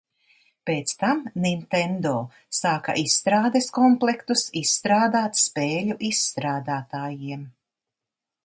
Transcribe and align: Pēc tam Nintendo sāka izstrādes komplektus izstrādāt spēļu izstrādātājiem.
Pēc 0.67 0.93
tam 1.01 1.19
Nintendo 1.43 2.13
sāka 2.61 2.95
izstrādes 3.03 3.69
komplektus 3.79 4.47
izstrādāt 4.63 5.41
spēļu 5.43 5.99
izstrādātājiem. 6.11 7.49